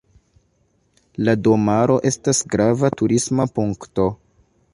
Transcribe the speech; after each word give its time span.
La 1.27 1.35
domaro 1.49 1.99
estas 2.13 2.41
grava 2.55 2.91
turisma 3.03 3.47
punkto. 3.61 4.09